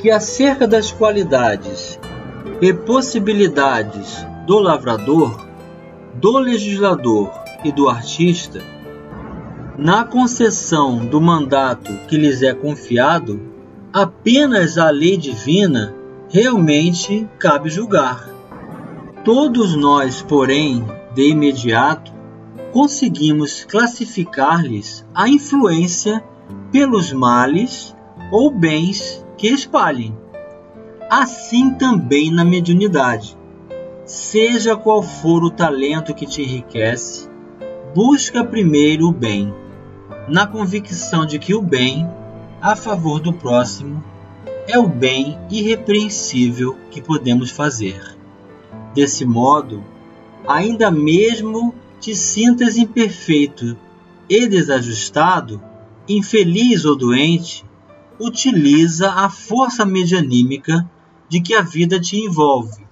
que 0.01 0.11
acerca 0.11 0.67
das 0.67 0.93
qualidades 0.93 1.99
e 2.61 2.73
possibilidades 2.73 4.27
do 4.47 4.59
lavrador, 4.59 5.47
do 6.15 6.39
legislador 6.39 7.31
e 7.65 7.73
do 7.73 7.89
artista, 7.89 8.61
na 9.79 10.05
concessão 10.05 11.05
do 11.05 11.21
mandato 11.21 11.93
que 12.09 12.17
lhes 12.17 12.43
é 12.43 12.55
confiado, 12.55 13.41
apenas 13.93 14.79
a 14.79 14.91
lei 14.91 15.17
divina 15.17 15.95
realmente 16.29 17.29
cabe 17.39 17.69
julgar. 17.69 18.29
Todos 19.25 19.77
nós, 19.77 20.23
porém, 20.23 20.85
de 21.15 21.31
imediato, 21.31 22.16
conseguimos 22.77 23.65
classificar-lhes 23.65 25.03
a 25.15 25.31
influência 25.31 26.23
pelos 26.71 27.11
males 27.11 27.97
ou 28.31 28.51
bens 28.51 29.25
que 29.39 29.49
espalhem. 29.49 30.15
Assim 31.09 31.71
também 31.71 32.31
na 32.31 32.45
mediunidade. 32.45 33.35
seja 34.05 34.77
qual 34.77 35.03
for 35.03 35.43
o 35.43 35.51
talento 35.51 36.15
que 36.15 36.27
te 36.27 36.43
enriquece, 36.43 37.31
busca 37.95 38.45
primeiro 38.45 39.09
o 39.09 39.13
bem, 39.13 39.55
na 40.29 40.47
convicção 40.47 41.25
de 41.25 41.39
que 41.39 41.55
o 41.55 41.63
bem, 41.63 42.07
a 42.61 42.77
favor 42.77 43.21
do 43.21 43.33
próximo, 43.33 44.05
é 44.69 44.79
o 44.79 44.87
bem 44.87 45.39
irrepreensível 45.51 46.77
que 46.91 47.01
podemos 47.01 47.51
fazer. 47.51 48.19
Desse 48.93 49.25
modo, 49.25 49.83
ainda 50.47 50.91
mesmo 50.91 51.75
te 52.01 52.15
sintas 52.15 52.77
imperfeito 52.77 53.77
e 54.29 54.47
desajustado, 54.47 55.63
infeliz 56.09 56.85
ou 56.85 56.97
doente, 56.97 57.65
utiliza 58.19 59.13
a 59.13 59.29
força 59.29 59.85
medianímica 59.85 60.89
de 61.29 61.41
que 61.41 61.55
a 61.55 61.63
vida 61.63 62.01
te 62.01 62.17
envolve, 62.17 62.87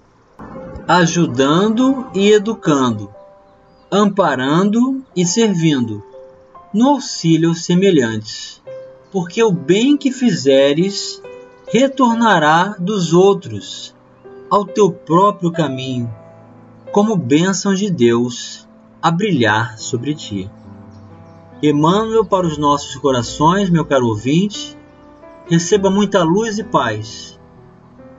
ajudando 0.87 2.07
e 2.13 2.31
educando, 2.31 3.09
amparando 3.91 5.03
e 5.15 5.25
servindo, 5.25 6.03
no 6.73 6.89
auxílio 6.89 7.53
semelhantes, 7.53 8.61
porque 9.11 9.41
o 9.41 9.51
bem 9.51 9.95
que 9.95 10.11
fizeres 10.11 11.21
retornará 11.71 12.75
dos 12.77 13.13
outros 13.13 13.95
ao 14.49 14.65
teu 14.65 14.91
próprio 14.91 15.51
caminho, 15.51 16.13
como 16.91 17.15
bênção 17.15 17.73
de 17.73 17.89
Deus 17.89 18.64
a 19.05 19.11
brilhar 19.11 19.77
sobre 19.77 20.15
ti. 20.15 20.49
Emmanuel 21.61 22.25
para 22.25 22.47
os 22.47 22.57
nossos 22.57 22.95
corações, 22.95 23.69
meu 23.69 23.85
caro 23.85 24.07
ouvinte, 24.07 24.75
receba 25.45 25.91
muita 25.91 26.23
luz 26.23 26.57
e 26.57 26.63
paz, 26.63 27.39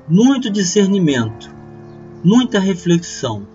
muito 0.09 0.49
discernimento, 0.49 1.53
muita 2.23 2.61
reflexão, 2.61 3.49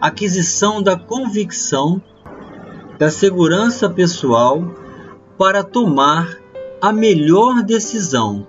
aquisição 0.00 0.82
da 0.82 0.98
convicção, 0.98 2.02
da 2.98 3.12
segurança 3.12 3.88
pessoal 3.88 4.74
para 5.38 5.62
tomar 5.62 6.36
a 6.82 6.92
melhor 6.92 7.62
decisão 7.62 8.44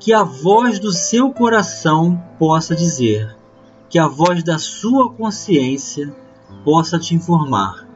que 0.00 0.12
a 0.12 0.24
voz 0.24 0.80
do 0.80 0.90
seu 0.90 1.30
coração 1.30 2.20
possa 2.40 2.74
dizer, 2.74 3.36
que 3.88 4.00
a 4.00 4.08
voz 4.08 4.42
da 4.42 4.58
sua 4.58 5.12
consciência 5.12 6.12
possa 6.66 6.98
te 6.98 7.14
informar, 7.14 7.86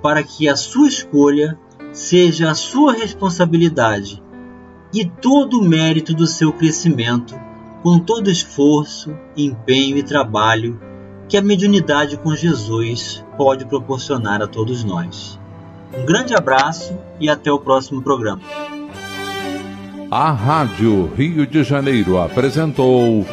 para 0.00 0.22
que 0.22 0.48
a 0.48 0.54
sua 0.54 0.86
escolha 0.86 1.58
seja 1.92 2.52
a 2.52 2.54
sua 2.54 2.92
responsabilidade 2.92 4.22
e 4.94 5.04
todo 5.04 5.58
o 5.58 5.64
mérito 5.64 6.14
do 6.14 6.24
seu 6.24 6.52
crescimento, 6.52 7.34
com 7.82 7.98
todo 7.98 8.30
esforço, 8.30 9.12
empenho 9.36 9.96
e 9.96 10.04
trabalho 10.04 10.80
que 11.28 11.36
a 11.36 11.42
mediunidade 11.42 12.16
com 12.16 12.32
Jesus 12.36 13.24
pode 13.36 13.66
proporcionar 13.66 14.40
a 14.40 14.46
todos 14.46 14.84
nós. 14.84 15.36
Um 15.92 16.06
grande 16.06 16.32
abraço 16.32 16.96
e 17.18 17.28
até 17.28 17.50
o 17.50 17.58
próximo 17.58 18.02
programa. 18.02 18.42
A 20.08 20.30
Rádio 20.30 21.10
Rio 21.16 21.44
de 21.44 21.64
Janeiro 21.64 22.20
apresentou 22.20 23.26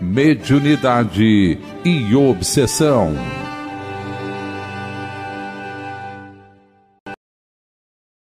Mediunidade 0.00 1.58
e 1.84 2.14
Obsessão. 2.14 3.43